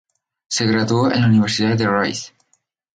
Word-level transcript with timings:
Se 0.47 0.65
graduó 0.65 1.09
de 1.09 1.19
la 1.19 1.27
Universidad 1.27 1.77
de 1.77 1.87
Rice. 1.87 2.31